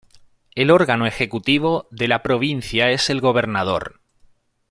El 0.55 0.71
órgano 0.71 1.05
ejecutivo 1.05 1.87
de 1.91 2.07
la 2.07 2.23
provincia 2.23 2.89
es 2.89 3.11
el 3.11 3.21
gobernador. 3.21 4.01